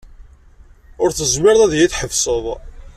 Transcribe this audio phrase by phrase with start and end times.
[1.01, 2.45] Ur tezmireḍ ad iyi-tḥebseḍ.